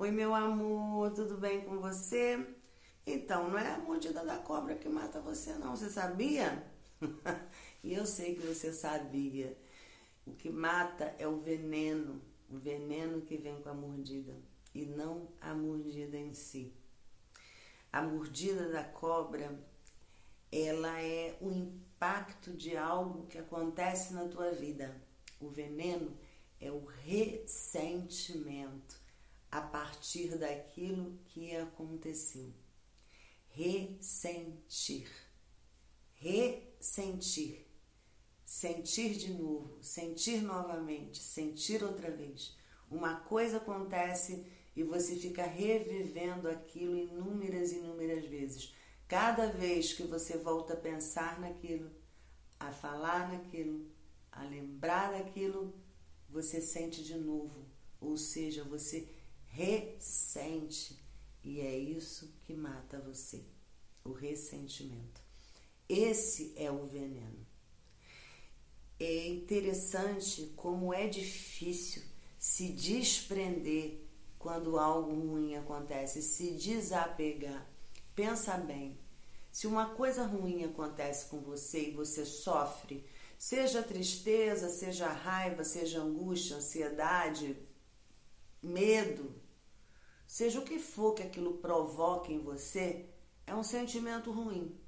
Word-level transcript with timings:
Oi, 0.00 0.12
meu 0.12 0.32
amor, 0.32 1.12
tudo 1.12 1.36
bem 1.36 1.62
com 1.62 1.80
você? 1.80 2.46
Então, 3.04 3.50
não 3.50 3.58
é 3.58 3.74
a 3.74 3.78
mordida 3.78 4.24
da 4.24 4.38
cobra 4.38 4.76
que 4.76 4.88
mata 4.88 5.20
você, 5.20 5.54
não. 5.54 5.74
Você 5.74 5.90
sabia? 5.90 6.64
e 7.82 7.94
eu 7.94 8.06
sei 8.06 8.36
que 8.36 8.46
você 8.46 8.72
sabia. 8.72 9.58
O 10.24 10.34
que 10.34 10.50
mata 10.50 11.16
é 11.18 11.26
o 11.26 11.38
veneno, 11.38 12.22
o 12.48 12.56
veneno 12.56 13.22
que 13.22 13.36
vem 13.36 13.60
com 13.60 13.70
a 13.70 13.74
mordida 13.74 14.36
e 14.72 14.86
não 14.86 15.26
a 15.40 15.52
mordida 15.52 16.16
em 16.16 16.32
si. 16.32 16.72
A 17.92 18.00
mordida 18.00 18.70
da 18.70 18.84
cobra, 18.84 19.58
ela 20.52 21.02
é 21.02 21.36
o 21.40 21.50
impacto 21.50 22.52
de 22.52 22.76
algo 22.76 23.26
que 23.26 23.38
acontece 23.38 24.14
na 24.14 24.28
tua 24.28 24.52
vida. 24.52 24.94
O 25.40 25.48
veneno 25.48 26.16
é 26.60 26.70
o 26.70 26.84
ressentimento 26.84 29.07
a 29.50 29.60
partir 29.60 30.36
daquilo 30.36 31.18
que 31.26 31.54
aconteceu. 31.56 32.52
Ressentir. 33.48 35.10
Ressentir. 36.14 37.66
Sentir 38.44 39.14
de 39.14 39.34
novo, 39.34 39.76
sentir 39.82 40.40
novamente, 40.40 41.18
sentir 41.18 41.84
outra 41.84 42.10
vez. 42.10 42.56
Uma 42.90 43.20
coisa 43.20 43.58
acontece 43.58 44.46
e 44.74 44.82
você 44.82 45.16
fica 45.16 45.44
revivendo 45.44 46.48
aquilo 46.48 46.96
inúmeras 46.96 47.72
e 47.72 47.76
inúmeras 47.76 48.24
vezes. 48.24 48.74
Cada 49.06 49.48
vez 49.48 49.92
que 49.92 50.02
você 50.04 50.38
volta 50.38 50.72
a 50.72 50.76
pensar 50.76 51.38
naquilo, 51.40 51.90
a 52.58 52.72
falar 52.72 53.30
naquilo, 53.30 53.86
a 54.32 54.44
lembrar 54.44 55.12
daquilo, 55.12 55.74
você 56.28 56.60
sente 56.60 57.04
de 57.04 57.16
novo, 57.18 57.66
ou 58.00 58.16
seja, 58.16 58.64
você 58.64 59.08
ressente. 59.50 60.98
E 61.42 61.60
é 61.60 61.76
isso 61.76 62.34
que 62.40 62.54
mata 62.54 63.00
você, 63.00 63.44
o 64.04 64.12
ressentimento. 64.12 65.22
Esse 65.88 66.52
é 66.56 66.70
o 66.70 66.86
veneno. 66.86 67.46
É 69.00 69.28
interessante 69.28 70.52
como 70.56 70.92
é 70.92 71.06
difícil 71.06 72.02
se 72.38 72.68
desprender 72.68 74.00
quando 74.38 74.78
algo 74.78 75.12
ruim 75.12 75.56
acontece, 75.56 76.22
se 76.22 76.52
desapegar. 76.52 77.66
Pensa 78.14 78.56
bem, 78.56 78.98
se 79.50 79.66
uma 79.66 79.94
coisa 79.94 80.24
ruim 80.24 80.64
acontece 80.64 81.26
com 81.26 81.40
você 81.40 81.88
e 81.88 81.92
você 81.92 82.24
sofre, 82.24 83.04
seja 83.38 83.82
tristeza, 83.82 84.68
seja 84.68 85.08
raiva, 85.08 85.64
seja 85.64 86.00
angústia, 86.00 86.56
ansiedade, 86.56 87.56
medo, 88.62 89.34
seja 90.26 90.58
o 90.60 90.64
que 90.64 90.78
for 90.78 91.14
que 91.14 91.22
aquilo 91.22 91.58
provoque 91.58 92.32
em 92.32 92.40
você, 92.40 93.06
é 93.46 93.54
um 93.54 93.62
sentimento 93.62 94.30
ruim. 94.30 94.78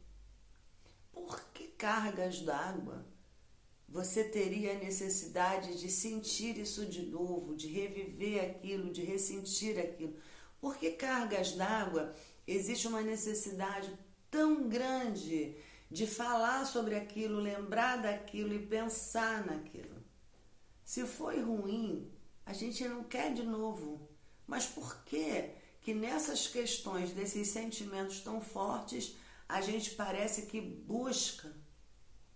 Por 1.13 1.41
que 1.53 1.69
cargas 1.69 2.41
d'água 2.41 3.07
você 3.89 4.23
teria 4.23 4.73
a 4.73 4.79
necessidade 4.79 5.81
de 5.81 5.91
sentir 5.91 6.57
isso 6.59 6.87
de 6.87 7.03
novo, 7.03 7.57
de 7.57 7.67
reviver 7.67 8.51
aquilo, 8.51 8.93
de 8.93 9.03
ressentir 9.03 9.79
aquilo? 9.79 10.15
Por 10.61 10.77
que 10.77 10.93
cargas 10.93 11.53
d'água 11.53 12.15
existe 12.47 12.87
uma 12.87 13.03
necessidade 13.03 13.93
tão 14.31 14.69
grande 14.69 15.57
de 15.91 16.07
falar 16.07 16.67
sobre 16.67 16.95
aquilo, 16.95 17.41
lembrar 17.41 17.97
daquilo 17.97 18.55
e 18.55 18.65
pensar 18.65 19.45
naquilo? 19.45 19.97
Se 20.85 21.05
foi 21.07 21.41
ruim, 21.41 22.09
a 22.51 22.53
gente 22.53 22.87
não 22.89 23.05
quer 23.05 23.33
de 23.33 23.45
novo. 23.45 24.09
Mas 24.45 24.67
por 24.67 25.05
que 25.05 25.55
que 25.81 25.95
nessas 25.95 26.49
questões, 26.49 27.13
desses 27.13 27.47
sentimentos 27.49 28.21
tão 28.23 28.41
fortes, 28.41 29.17
a 29.49 29.61
gente 29.61 29.93
parece 29.93 30.47
que 30.47 30.61
busca, 30.61 31.55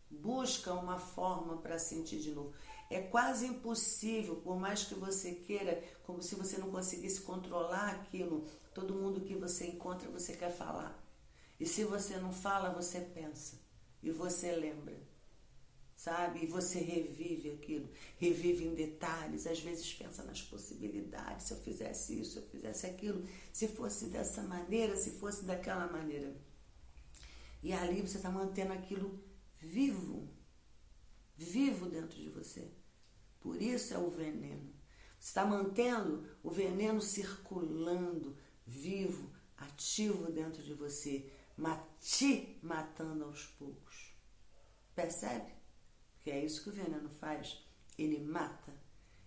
busca 0.09 0.72
uma 0.72 1.00
forma 1.00 1.56
para 1.56 1.81
sentir 1.81 2.21
de 2.21 2.31
novo? 2.31 2.55
É 2.88 3.00
quase 3.00 3.47
impossível, 3.47 4.37
por 4.37 4.56
mais 4.56 4.84
que 4.84 4.94
você 4.94 5.34
queira, 5.34 5.83
como 6.05 6.22
se 6.22 6.37
você 6.37 6.59
não 6.59 6.71
conseguisse 6.71 7.21
controlar 7.22 7.88
aquilo, 7.91 8.47
todo 8.72 8.94
mundo 8.94 9.22
que 9.22 9.34
você 9.34 9.67
encontra 9.67 10.09
você 10.09 10.37
quer 10.37 10.56
falar. 10.56 10.97
E 11.59 11.67
se 11.67 11.83
você 11.83 12.19
não 12.19 12.33
fala, 12.33 12.71
você 12.71 13.00
pensa 13.00 13.59
e 14.00 14.12
você 14.12 14.53
lembra 14.53 14.97
sabe? 16.04 16.44
E 16.44 16.47
você 16.47 16.81
revive 16.81 17.50
aquilo, 17.53 17.88
revive 18.19 18.65
em 18.65 18.75
detalhes, 18.75 19.47
às 19.47 19.59
vezes 19.59 19.94
pensa 19.94 20.22
nas 20.22 20.42
possibilidades, 20.42 21.47
se 21.47 21.54
eu 21.54 21.60
fizesse 21.60 22.20
isso, 22.20 22.32
se 22.32 22.38
eu 22.38 22.47
fizesse 22.50 22.87
aquilo, 22.87 23.26
se 23.50 23.69
fosse 23.69 24.06
dessa 24.09 24.43
maneira, 24.43 24.97
se 24.98 25.12
fosse 25.12 25.44
daquela 25.47 25.91
maneira. 25.91 26.37
E 27.62 27.72
ali 27.72 28.03
você 28.03 28.19
está 28.19 28.31
mantendo 28.31 28.75
aquilo 28.75 29.19
vivo, 29.59 30.28
vivo 31.34 31.87
dentro 31.87 32.19
de 32.19 32.28
você. 32.28 32.70
Por 33.41 33.62
isso 33.62 33.94
é 33.94 33.98
o 33.98 34.10
veneno. 34.10 34.75
Você 35.19 35.28
está 35.28 35.47
mantendo 35.47 36.28
o 36.43 36.50
veneno 36.50 37.00
circulando, 37.00 38.37
vivo, 38.66 39.32
ativo 39.56 40.31
dentro 40.31 40.62
de 40.62 40.75
você, 40.75 41.32
te 41.98 42.59
matando 42.62 43.25
aos 43.25 43.47
poucos. 43.47 44.12
Percebe? 44.94 45.63
Que 46.25 46.31
é 46.31 46.43
isso 46.43 46.62
que 46.62 46.71
o 46.71 46.73
veneno 46.73 47.11
faz. 47.11 47.62
Ele 47.99 48.19
mata. 48.19 48.73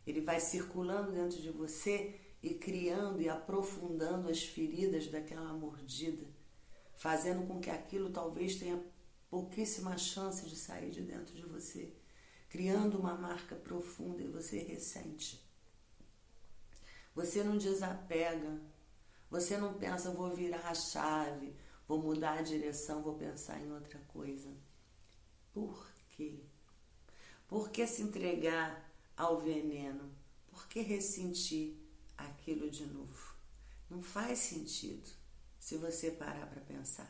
Ele 0.05 0.19
vai 0.19 0.39
circulando 0.39 1.11
dentro 1.11 1.39
de 1.39 1.51
você 1.51 2.19
e 2.41 2.55
criando 2.55 3.21
e 3.21 3.29
aprofundando 3.29 4.29
as 4.29 4.41
feridas 4.41 5.07
daquela 5.07 5.53
mordida, 5.53 6.25
fazendo 6.95 7.45
com 7.45 7.59
que 7.59 7.69
aquilo 7.69 8.09
talvez 8.09 8.55
tenha 8.55 8.83
pouquíssima 9.29 9.95
chance 9.97 10.49
de 10.49 10.55
sair 10.55 10.89
de 10.89 11.01
dentro 11.01 11.35
de 11.35 11.43
você, 11.43 11.95
criando 12.49 12.97
uma 12.97 13.13
marca 13.13 13.55
profunda 13.55 14.23
e 14.23 14.27
você 14.27 14.57
ressente. 14.59 15.45
Você 17.13 17.43
não 17.43 17.57
desapega, 17.57 18.59
você 19.29 19.57
não 19.57 19.75
pensa, 19.75 20.11
vou 20.11 20.33
virar 20.33 20.67
a 20.67 20.73
chave, 20.73 21.55
vou 21.85 22.01
mudar 22.01 22.39
a 22.39 22.41
direção, 22.41 23.03
vou 23.03 23.15
pensar 23.15 23.59
em 23.61 23.71
outra 23.71 23.99
coisa. 24.07 24.49
Por 25.53 25.91
quê? 26.09 26.46
Por 27.47 27.69
que 27.69 27.87
se 27.87 28.01
entregar 28.01 28.91
ao 29.15 29.39
veneno? 29.39 30.11
Por 30.49 30.67
que 30.67 30.81
ressentir 30.81 31.77
aquilo 32.17 32.69
de 32.69 32.85
novo? 32.85 33.35
Não 33.89 34.01
faz 34.01 34.39
sentido 34.39 35.07
se 35.57 35.77
você 35.77 36.11
parar 36.11 36.47
para 36.47 36.61
pensar. 36.61 37.09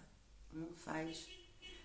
Não 0.53 0.71
faz. 0.73 1.27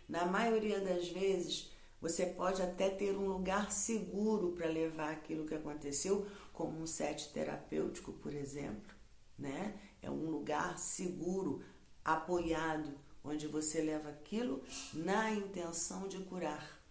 Na 0.07 0.27
maioria 0.27 0.81
das 0.81 1.09
vezes, 1.09 1.73
você 1.99 2.27
pode 2.27 2.61
até 2.61 2.91
ter 2.91 3.17
um 3.17 3.27
lugar 3.27 3.73
seguro 3.73 4.53
para 4.53 4.67
levar 4.67 5.13
aquilo 5.13 5.47
que 5.47 5.55
aconteceu, 5.55 6.27
como 6.53 6.79
um 6.79 6.87
set 6.87 7.33
terapêutico, 7.33 8.13
por 8.13 8.34
exemplo, 8.34 8.95
né? 9.39 9.81
É 10.03 10.11
um 10.11 10.29
lugar 10.29 10.79
seguro, 10.79 11.65
apoiado, 12.05 12.95
onde 13.25 13.47
você 13.47 13.81
leva 13.81 14.11
aquilo 14.11 14.63
na 14.93 15.31
intenção 15.31 16.07
de 16.07 16.19
curar. 16.19 16.81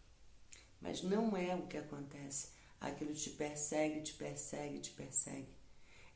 Mas 0.82 1.04
não 1.04 1.38
é 1.38 1.56
o 1.56 1.68
que 1.68 1.78
acontece. 1.78 2.50
Aquilo 2.80 3.14
te 3.14 3.30
persegue, 3.30 4.02
te 4.02 4.14
persegue, 4.14 4.80
te 4.80 4.92
persegue. 4.92 5.56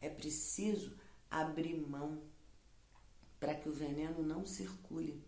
É 0.01 0.09
preciso 0.09 0.97
abrir 1.29 1.75
mão 1.75 2.21
para 3.39 3.53
que 3.53 3.69
o 3.69 3.73
veneno 3.73 4.23
não 4.23 4.45
circule. 4.45 5.23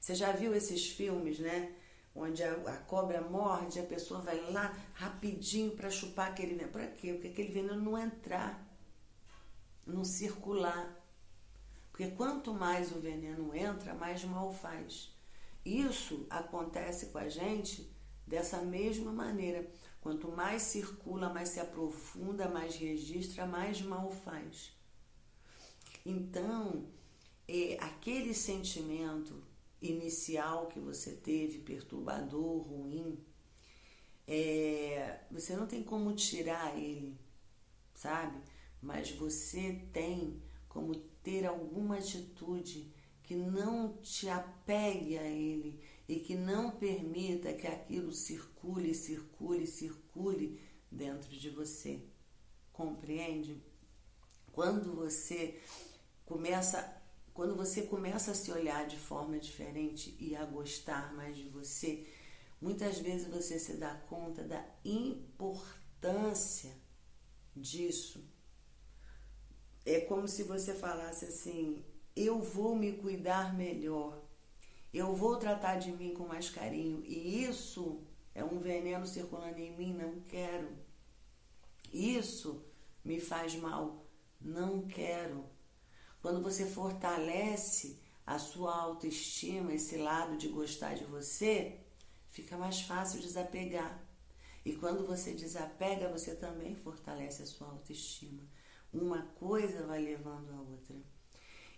Você 0.00 0.14
já 0.14 0.32
viu 0.32 0.54
esses 0.54 0.90
filmes, 0.90 1.38
né? 1.38 1.76
Onde 2.14 2.42
a, 2.42 2.52
a 2.52 2.76
cobra 2.78 3.20
morde, 3.20 3.78
a 3.78 3.84
pessoa 3.84 4.20
vai 4.20 4.40
lá 4.50 4.76
rapidinho 4.94 5.76
para 5.76 5.90
chupar 5.90 6.30
aquele 6.30 6.54
veneno. 6.54 6.72
Para 6.72 6.88
quê? 6.88 7.12
Porque 7.12 7.28
aquele 7.28 7.52
veneno 7.52 7.80
não 7.80 7.96
entrar, 7.96 8.66
não 9.86 10.04
circular. 10.04 10.98
Porque 11.92 12.08
quanto 12.08 12.52
mais 12.52 12.90
o 12.90 12.98
veneno 12.98 13.54
entra, 13.54 13.94
mais 13.94 14.24
mal 14.24 14.52
faz. 14.52 15.14
Isso 15.64 16.26
acontece 16.30 17.06
com 17.06 17.18
a 17.18 17.28
gente 17.28 17.88
Dessa 18.30 18.62
mesma 18.62 19.10
maneira, 19.10 19.68
quanto 20.00 20.30
mais 20.30 20.62
circula, 20.62 21.28
mais 21.28 21.48
se 21.48 21.58
aprofunda, 21.58 22.48
mais 22.48 22.76
registra, 22.76 23.44
mais 23.44 23.82
mal 23.82 24.08
faz. 24.08 24.70
Então, 26.06 26.86
é, 27.48 27.76
aquele 27.80 28.32
sentimento 28.32 29.42
inicial 29.82 30.68
que 30.68 30.78
você 30.78 31.10
teve, 31.16 31.58
perturbador, 31.58 32.62
ruim, 32.62 33.18
é, 34.28 35.22
você 35.28 35.56
não 35.56 35.66
tem 35.66 35.82
como 35.82 36.14
tirar 36.14 36.78
ele, 36.78 37.18
sabe? 37.92 38.40
Mas 38.80 39.10
você 39.10 39.84
tem 39.92 40.40
como 40.68 40.94
ter 40.94 41.46
alguma 41.46 41.96
atitude 41.96 42.94
que 43.24 43.34
não 43.34 43.96
te 43.96 44.28
apegue 44.28 45.18
a 45.18 45.28
ele 45.28 45.82
e 46.10 46.18
que 46.18 46.34
não 46.34 46.72
permita 46.72 47.52
que 47.52 47.68
aquilo 47.68 48.10
circule, 48.12 48.92
circule, 48.92 49.64
circule 49.64 50.60
dentro 50.90 51.30
de 51.30 51.50
você. 51.50 52.02
Compreende? 52.72 53.62
Quando 54.50 54.92
você 54.92 55.60
começa 56.26 56.96
quando 57.32 57.54
você 57.54 57.82
começa 57.82 58.32
a 58.32 58.34
se 58.34 58.50
olhar 58.50 58.88
de 58.88 58.98
forma 58.98 59.38
diferente 59.38 60.16
e 60.18 60.34
a 60.34 60.44
gostar 60.44 61.14
mais 61.14 61.36
de 61.36 61.48
você, 61.48 62.04
muitas 62.60 62.98
vezes 62.98 63.28
você 63.28 63.56
se 63.56 63.74
dá 63.74 63.94
conta 63.94 64.42
da 64.42 64.66
importância 64.84 66.76
disso. 67.54 68.28
É 69.86 70.00
como 70.00 70.26
se 70.26 70.42
você 70.42 70.74
falasse 70.74 71.26
assim: 71.26 71.84
eu 72.16 72.40
vou 72.40 72.74
me 72.74 72.94
cuidar 72.94 73.56
melhor, 73.56 74.19
eu 74.92 75.14
vou 75.14 75.36
tratar 75.36 75.76
de 75.76 75.92
mim 75.92 76.14
com 76.14 76.26
mais 76.26 76.50
carinho, 76.50 77.02
e 77.04 77.44
isso 77.44 78.02
é 78.34 78.44
um 78.44 78.58
veneno 78.58 79.06
circulando 79.06 79.58
em 79.58 79.76
mim, 79.76 79.94
não 79.94 80.20
quero. 80.20 80.68
Isso 81.92 82.64
me 83.04 83.20
faz 83.20 83.54
mal, 83.54 84.06
não 84.40 84.86
quero. 84.86 85.44
Quando 86.20 86.42
você 86.42 86.66
fortalece 86.66 88.00
a 88.26 88.38
sua 88.38 88.74
autoestima, 88.74 89.72
esse 89.72 89.96
lado 89.96 90.36
de 90.36 90.48
gostar 90.48 90.94
de 90.94 91.04
você, 91.04 91.80
fica 92.28 92.56
mais 92.56 92.82
fácil 92.82 93.20
desapegar. 93.20 94.04
E 94.64 94.74
quando 94.74 95.06
você 95.06 95.32
desapega, 95.32 96.08
você 96.08 96.34
também 96.34 96.76
fortalece 96.76 97.42
a 97.42 97.46
sua 97.46 97.68
autoestima. 97.68 98.42
Uma 98.92 99.22
coisa 99.38 99.86
vai 99.86 100.02
levando 100.02 100.50
a 100.50 100.60
outra. 100.60 100.96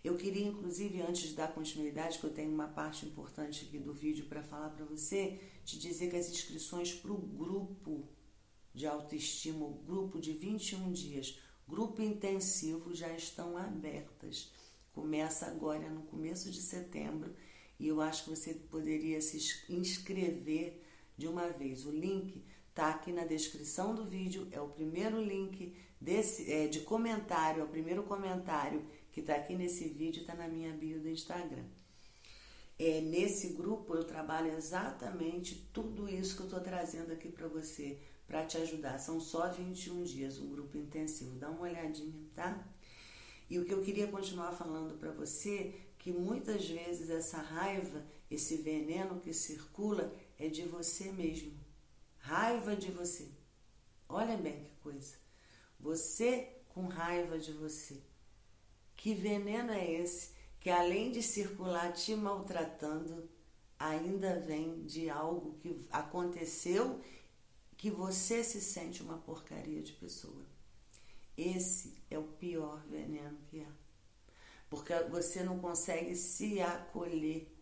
Eu 0.03 0.17
queria, 0.17 0.47
inclusive, 0.47 1.01
antes 1.03 1.29
de 1.29 1.35
dar 1.35 1.55
continuidade, 1.55 2.19
que 2.19 2.25
eu 2.25 2.33
tenho 2.33 2.53
uma 2.53 2.69
parte 2.69 3.07
importante 3.07 3.67
aqui 3.67 3.79
do 3.79 3.93
vídeo 3.93 4.27
para 4.27 4.43
falar 4.43 4.71
para 4.71 4.85
você, 4.85 5.41
te 5.65 5.79
dizer 5.79 6.11
que 6.11 6.17
as 6.17 6.29
inscrições 6.29 6.93
para 6.93 7.13
o 7.13 7.19
grupo 7.19 8.09
de 8.75 8.87
autoestima, 8.87 9.65
o 9.65 9.75
grupo 9.75 10.19
de 10.19 10.33
21 10.33 10.91
dias, 10.93 11.39
Grupo 11.73 12.03
intensivo 12.03 12.95
já 12.95 13.11
estão 13.15 13.57
abertas. 13.57 14.53
Começa 14.93 15.47
agora 15.47 15.89
no 15.89 16.03
começo 16.03 16.51
de 16.51 16.61
setembro 16.61 17.35
e 17.79 17.89
eu 17.89 18.01
acho 18.01 18.25
que 18.25 18.31
você 18.31 18.53
poderia 18.53 19.21
se 19.23 19.65
inscrever 19.71 20.83
de 21.17 21.27
uma 21.27 21.49
vez. 21.49 21.87
O 21.87 21.91
link 21.91 22.45
está 22.69 22.91
aqui 22.91 23.11
na 23.11 23.25
descrição 23.25 23.95
do 23.95 24.05
vídeo, 24.05 24.49
é 24.51 24.61
o 24.61 24.69
primeiro 24.69 25.19
link 25.19 25.75
desse, 26.01 26.53
é, 26.53 26.67
de 26.67 26.81
comentário, 26.81 27.63
é 27.63 27.65
o 27.65 27.69
primeiro 27.69 28.03
comentário 28.03 28.85
que 29.13 29.21
está 29.21 29.37
aqui 29.37 29.55
nesse 29.55 29.89
vídeo, 29.89 30.23
está 30.23 30.35
na 30.35 30.49
minha 30.49 30.73
bio 30.73 31.01
do 31.01 31.09
Instagram. 31.09 31.65
É, 32.79 33.01
nesse 33.01 33.51
grupo 33.51 33.95
eu 33.95 34.05
trabalho 34.05 34.53
exatamente 34.57 35.69
tudo 35.73 36.09
isso 36.09 36.35
que 36.35 36.43
eu 36.43 36.47
estou 36.47 36.61
trazendo 36.61 37.13
aqui 37.13 37.29
para 37.29 37.47
você 37.47 38.01
para 38.27 38.47
te 38.47 38.57
ajudar. 38.57 38.99
São 38.99 39.21
só 39.21 39.51
21 39.51 40.03
dias, 40.05 40.39
um 40.39 40.49
grupo 40.49 40.77
intensivo. 40.79 41.37
Dá 41.37 41.51
uma 41.51 41.63
olhadinha, 41.63 42.27
tá? 42.35 42.67
E 43.49 43.59
o 43.59 43.65
que 43.67 43.75
eu 43.75 43.83
queria 43.83 44.07
continuar 44.07 44.53
falando 44.53 44.99
para 44.99 45.13
você, 45.13 45.75
que 45.99 46.11
muitas 46.11 46.67
vezes 46.67 47.11
essa 47.11 47.37
raiva, 47.37 48.03
esse 48.31 48.57
veneno 48.57 49.21
que 49.21 49.35
circula 49.35 50.13
é 50.39 50.49
de 50.49 50.63
você 50.63 51.13
mesmo. 51.13 51.53
Raiva 52.17 52.75
de 52.75 52.91
você. 52.91 53.29
Olha 54.09 54.37
bem 54.37 54.65
que 54.65 54.75
coisa. 54.77 55.17
Você 55.79 56.57
com 56.71 56.87
raiva 56.87 57.39
de 57.39 57.53
você. 57.53 58.03
Que 58.97 59.15
veneno 59.15 59.73
é 59.73 59.91
esse 59.91 60.33
que 60.61 60.71
além 60.71 61.11
de 61.11 61.23
circular 61.23 61.93
te 61.93 62.15
maltratando, 62.15 63.29
ainda 63.77 64.39
vem 64.39 64.85
de 64.85 65.11
algo 65.11 65.55
que 65.55 65.77
aconteceu 65.91 67.01
que 67.77 67.91
você 67.91 68.45
se 68.45 68.61
sente 68.61 69.03
uma 69.03 69.19
porcaria 69.19 69.83
de 69.83 69.93
pessoa. 69.93 70.47
Esse 71.37 71.99
é 72.09 72.17
o 72.17 72.23
pior 72.23 72.81
veneno 72.87 73.39
que 73.51 73.61
há. 73.61 73.73
Porque 74.71 74.95
você 75.11 75.43
não 75.43 75.59
consegue 75.59 76.15
se 76.15 76.61
acolher, 76.61 77.53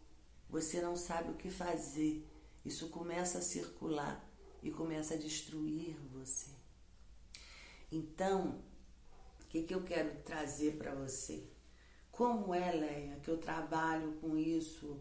você 0.51 0.83
não 0.83 0.95
sabe 0.95 1.31
o 1.31 1.37
que 1.37 1.49
fazer. 1.49 2.23
Isso 2.65 2.89
começa 2.89 3.39
a 3.39 3.43
circular 3.43 4.23
e 4.63 4.71
começa 4.71 5.15
a 5.15 5.17
destruir 5.17 5.97
você. 6.13 6.51
Então, 7.91 8.63
que, 9.51 9.65
que 9.65 9.75
eu 9.75 9.83
quero 9.83 10.15
trazer 10.23 10.77
para 10.77 10.95
você? 10.95 11.43
Como 12.13 12.55
é, 12.55 12.71
Leia, 12.73 13.21
que 13.21 13.31
eu 13.31 13.37
trabalho 13.37 14.13
com 14.21 14.37
isso? 14.37 15.01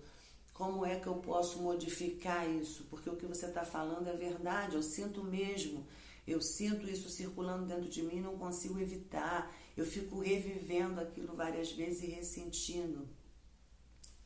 Como 0.53 0.85
é 0.85 0.99
que 0.99 1.07
eu 1.07 1.15
posso 1.15 1.61
modificar 1.61 2.49
isso? 2.49 2.83
Porque 2.89 3.09
o 3.09 3.15
que 3.15 3.27
você 3.27 3.45
está 3.45 3.63
falando 3.63 4.07
é 4.07 4.15
verdade, 4.15 4.75
eu 4.75 4.81
sinto 4.81 5.23
mesmo. 5.23 5.85
Eu 6.27 6.41
sinto 6.41 6.89
isso 6.89 7.09
circulando 7.09 7.65
dentro 7.67 7.89
de 7.89 8.01
mim, 8.01 8.19
não 8.19 8.37
consigo 8.37 8.79
evitar. 8.79 9.55
Eu 9.77 9.85
fico 9.85 10.19
revivendo 10.19 10.99
aquilo 10.99 11.35
várias 11.35 11.71
vezes 11.71 12.03
e 12.03 12.07
ressentindo. 12.07 13.07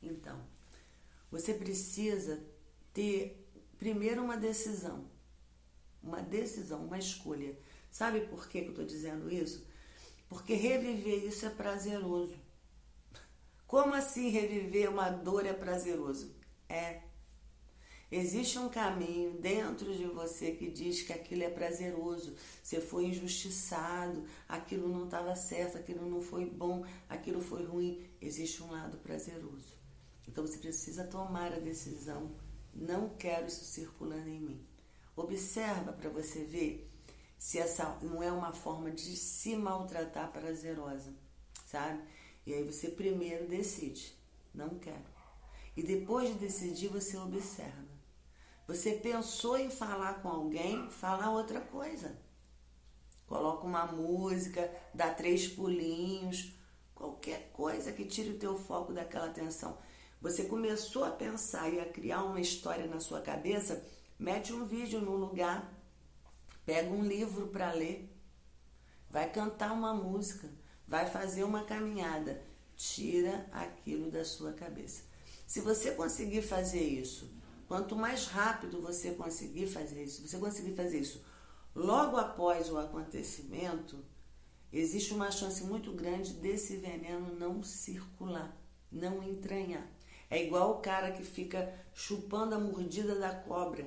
Então, 0.02 0.42
você 1.30 1.54
precisa 1.54 2.42
ter 2.94 3.46
primeiro 3.78 4.24
uma 4.24 4.38
decisão. 4.38 5.06
Uma 6.02 6.22
decisão, 6.22 6.86
uma 6.86 6.98
escolha. 6.98 7.58
Sabe 7.92 8.22
por 8.22 8.48
que, 8.48 8.62
que 8.62 8.68
eu 8.68 8.72
estou 8.72 8.86
dizendo 8.86 9.32
isso? 9.32 9.66
Porque 10.34 10.56
reviver 10.56 11.26
isso 11.26 11.46
é 11.46 11.50
prazeroso. 11.50 12.36
Como 13.68 13.94
assim 13.94 14.30
reviver 14.30 14.90
uma 14.90 15.10
dor 15.10 15.46
é 15.46 15.54
prazeroso? 15.54 16.36
É. 16.68 17.02
Existe 18.12 18.58
um 18.58 18.68
caminho 18.68 19.40
dentro 19.40 19.96
de 19.96 20.06
você 20.06 20.52
que 20.52 20.72
diz 20.72 21.04
que 21.04 21.14
aquilo 21.14 21.44
é 21.44 21.50
prazeroso. 21.50 22.36
Você 22.64 22.82
foi 22.82 23.06
injustiçado, 23.06 24.26
aquilo 24.50 24.88
não 24.88 25.06
estava 25.06 25.36
certo, 25.36 25.78
aquilo 25.78 26.10
não 26.10 26.22
foi 26.22 26.46
bom, 26.46 26.84
aquilo 27.08 27.40
foi 27.40 27.64
ruim. 27.64 28.04
Existe 28.20 28.64
um 28.64 28.72
lado 28.72 28.98
prazeroso. 28.98 29.74
Então 30.28 30.46
você 30.46 30.58
precisa 30.58 31.04
tomar 31.04 31.54
a 31.54 31.60
decisão. 31.60 32.36
Não 32.74 33.10
quero 33.10 33.46
isso 33.46 33.66
circulando 33.66 34.30
em 34.30 34.40
mim. 34.40 34.68
Observa 35.16 35.94
para 35.94 36.10
você 36.10 36.44
ver 36.44 36.92
se 37.44 37.60
essa 37.60 37.98
não 38.02 38.24
é 38.24 38.32
uma 38.32 38.54
forma 38.54 38.90
de 38.90 39.18
se 39.18 39.58
maltratar 39.58 40.32
prazerosa, 40.32 41.14
sabe? 41.66 42.02
E 42.46 42.54
aí 42.54 42.64
você 42.64 42.88
primeiro 42.88 43.50
decide, 43.50 44.18
não 44.54 44.80
quero. 44.80 45.04
E 45.76 45.84
depois 45.84 46.30
de 46.30 46.36
decidir, 46.36 46.88
você 46.88 47.18
observa. 47.18 47.86
Você 48.66 48.94
pensou 48.94 49.58
em 49.58 49.70
falar 49.70 50.22
com 50.22 50.30
alguém, 50.30 50.90
fala 50.90 51.32
outra 51.32 51.60
coisa. 51.60 52.18
Coloca 53.28 53.68
uma 53.68 53.88
música, 53.88 54.74
dá 54.94 55.14
três 55.14 55.46
pulinhos, 55.46 56.54
qualquer 56.96 57.52
coisa 57.52 57.92
que 57.92 58.06
tire 58.06 58.30
o 58.30 58.40
teu 58.40 58.58
foco 58.58 58.94
daquela 58.94 59.26
atenção. 59.26 59.78
Você 60.22 60.46
começou 60.46 61.04
a 61.04 61.12
pensar 61.12 61.68
e 61.68 61.82
a 61.82 61.92
criar 61.92 62.24
uma 62.24 62.40
história 62.40 62.88
na 62.88 63.02
sua 63.02 63.20
cabeça, 63.20 63.86
mete 64.18 64.54
um 64.54 64.64
vídeo 64.64 65.02
no 65.02 65.18
lugar, 65.18 65.83
pega 66.66 66.90
um 66.90 67.04
livro 67.04 67.48
para 67.48 67.72
ler, 67.72 68.10
vai 69.10 69.30
cantar 69.32 69.74
uma 69.74 69.94
música 69.94 70.50
vai 70.88 71.10
fazer 71.10 71.44
uma 71.44 71.64
caminhada, 71.64 72.42
tira 72.76 73.48
aquilo 73.52 74.12
da 74.12 74.26
sua 74.26 74.54
cabeça. 74.54 75.04
Se 75.48 75.60
você 75.62 75.92
conseguir 75.92 76.42
fazer 76.42 76.84
isso, 76.84 77.32
quanto 77.68 77.96
mais 77.96 78.28
rápido 78.28 78.82
você 78.82 79.12
conseguir 79.12 79.68
fazer 79.68 80.04
isso, 80.04 80.28
você 80.28 80.38
conseguir 80.38 80.76
fazer 80.76 81.00
isso 81.00 81.24
logo 81.76 82.18
após 82.18 82.70
o 82.70 82.78
acontecimento, 82.78 83.98
existe 84.72 85.14
uma 85.14 85.32
chance 85.32 85.64
muito 85.64 85.92
grande 85.92 86.34
desse 86.34 86.78
veneno 86.78 87.34
não 87.36 87.64
circular, 87.64 88.56
não 88.92 89.24
entranhar. 89.24 89.88
É 90.30 90.44
igual 90.44 90.74
o 90.74 90.82
cara 90.82 91.12
que 91.12 91.24
fica 91.24 91.74
chupando 91.94 92.56
a 92.56 92.60
mordida 92.60 93.16
da 93.16 93.34
cobra, 93.34 93.86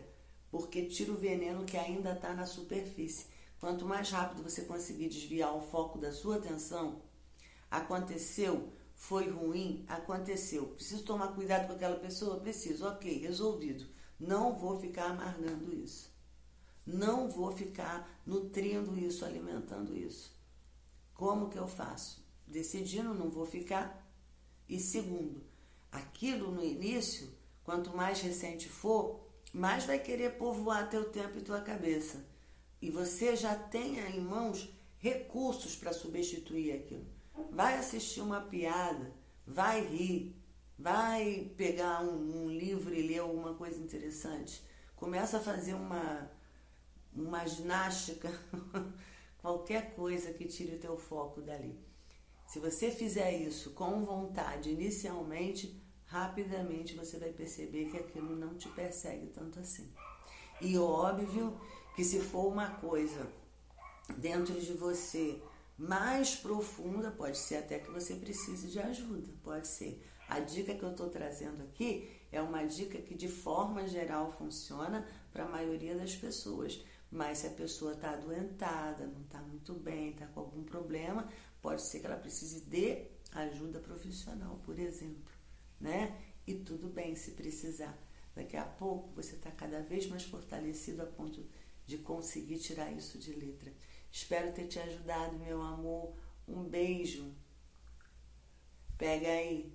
porque 0.50 0.86
tira 0.86 1.12
o 1.12 1.16
veneno 1.16 1.64
que 1.64 1.76
ainda 1.76 2.12
está 2.12 2.32
na 2.34 2.46
superfície. 2.46 3.26
Quanto 3.58 3.86
mais 3.86 4.10
rápido 4.10 4.42
você 4.42 4.62
conseguir 4.62 5.08
desviar 5.08 5.54
o 5.56 5.60
foco 5.60 5.98
da 5.98 6.12
sua 6.12 6.36
atenção, 6.36 7.02
aconteceu, 7.70 8.72
foi 8.94 9.28
ruim, 9.28 9.84
aconteceu. 9.88 10.68
Preciso 10.68 11.04
tomar 11.04 11.34
cuidado 11.34 11.66
com 11.66 11.72
aquela 11.74 11.96
pessoa? 11.96 12.40
Preciso. 12.40 12.86
Ok, 12.86 13.18
resolvido. 13.18 13.86
Não 14.18 14.54
vou 14.54 14.80
ficar 14.80 15.10
amargando 15.10 15.74
isso. 15.74 16.14
Não 16.86 17.28
vou 17.28 17.50
ficar 17.50 18.20
nutrindo 18.24 18.96
isso, 18.98 19.24
alimentando 19.24 19.96
isso. 19.96 20.34
Como 21.12 21.50
que 21.50 21.58
eu 21.58 21.66
faço? 21.66 22.24
Decidindo, 22.46 23.12
não 23.12 23.30
vou 23.30 23.44
ficar. 23.44 24.06
E 24.68 24.78
segundo, 24.78 25.42
aquilo 25.90 26.52
no 26.52 26.64
início, 26.64 27.28
quanto 27.64 27.96
mais 27.96 28.20
recente 28.20 28.68
for, 28.68 29.25
mais 29.52 29.84
vai 29.84 29.98
querer 29.98 30.36
povoar 30.36 30.88
teu 30.90 31.10
tempo 31.10 31.38
e 31.38 31.42
tua 31.42 31.60
cabeça 31.60 32.24
e 32.80 32.90
você 32.90 33.34
já 33.34 33.54
tenha 33.54 34.08
em 34.10 34.20
mãos 34.20 34.68
recursos 34.98 35.76
para 35.76 35.92
substituir 35.92 36.72
aquilo. 36.72 37.06
Vai 37.50 37.76
assistir 37.76 38.20
uma 38.20 38.40
piada, 38.40 39.12
vai 39.46 39.84
rir, 39.84 40.36
vai 40.78 41.50
pegar 41.56 42.02
um, 42.02 42.44
um 42.44 42.50
livro 42.50 42.94
e 42.94 43.02
ler 43.02 43.18
alguma 43.18 43.54
coisa 43.54 43.80
interessante. 43.80 44.62
Começa 44.94 45.38
a 45.38 45.42
fazer 45.42 45.74
uma, 45.74 46.30
uma 47.14 47.46
ginástica, 47.46 48.30
qualquer 49.38 49.94
coisa 49.94 50.32
que 50.32 50.46
tire 50.46 50.76
o 50.76 50.80
teu 50.80 50.96
foco 50.96 51.40
dali. 51.40 51.78
Se 52.46 52.58
você 52.58 52.90
fizer 52.90 53.32
isso 53.32 53.70
com 53.70 54.04
vontade 54.04 54.70
inicialmente, 54.70 55.80
rapidamente 56.06 56.94
você 56.94 57.18
vai 57.18 57.32
perceber 57.32 57.90
que 57.90 57.98
aquilo 57.98 58.34
não 58.36 58.54
te 58.54 58.68
persegue 58.70 59.26
tanto 59.28 59.60
assim. 59.60 59.90
E 60.60 60.78
óbvio 60.78 61.60
que 61.94 62.04
se 62.04 62.20
for 62.20 62.46
uma 62.46 62.70
coisa 62.70 63.26
dentro 64.16 64.58
de 64.60 64.72
você 64.72 65.40
mais 65.76 66.34
profunda, 66.34 67.10
pode 67.10 67.38
ser 67.38 67.56
até 67.56 67.78
que 67.78 67.90
você 67.90 68.14
precise 68.14 68.68
de 68.68 68.78
ajuda, 68.78 69.28
pode 69.42 69.68
ser. 69.68 70.02
A 70.28 70.40
dica 70.40 70.74
que 70.74 70.82
eu 70.82 70.90
estou 70.90 71.08
trazendo 71.08 71.62
aqui 71.62 72.10
é 72.32 72.40
uma 72.40 72.64
dica 72.64 72.98
que 72.98 73.14
de 73.14 73.28
forma 73.28 73.86
geral 73.86 74.32
funciona 74.32 75.06
para 75.32 75.44
a 75.44 75.48
maioria 75.48 75.96
das 75.96 76.16
pessoas. 76.16 76.82
Mas 77.10 77.38
se 77.38 77.46
a 77.46 77.50
pessoa 77.50 77.92
está 77.92 78.10
adoentada, 78.10 79.06
não 79.06 79.22
está 79.22 79.40
muito 79.40 79.74
bem, 79.74 80.10
está 80.10 80.26
com 80.26 80.40
algum 80.40 80.64
problema, 80.64 81.28
pode 81.62 81.82
ser 81.82 82.00
que 82.00 82.06
ela 82.06 82.16
precise 82.16 82.62
de 82.62 83.06
ajuda 83.32 83.78
profissional, 83.78 84.60
por 84.64 84.78
exemplo, 84.78 85.35
né? 85.80 86.16
E 86.46 86.54
tudo 86.54 86.88
bem 86.88 87.14
se 87.14 87.32
precisar. 87.32 87.96
Daqui 88.34 88.56
a 88.56 88.64
pouco 88.64 89.08
você 89.10 89.34
está 89.34 89.50
cada 89.50 89.80
vez 89.82 90.06
mais 90.06 90.22
fortalecido 90.22 91.02
a 91.02 91.06
ponto 91.06 91.44
de 91.86 91.98
conseguir 91.98 92.58
tirar 92.58 92.92
isso 92.92 93.18
de 93.18 93.32
letra. 93.32 93.72
Espero 94.10 94.52
ter 94.52 94.66
te 94.66 94.78
ajudado, 94.78 95.38
meu 95.38 95.62
amor. 95.62 96.14
Um 96.46 96.64
beijo. 96.64 97.34
Pega 98.98 99.28
aí. 99.28 99.72